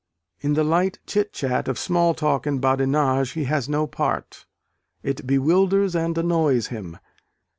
[0.39, 4.47] In the light chit chat of small talk and badinage he has no part:
[5.03, 6.97] it bewilders and annoys him.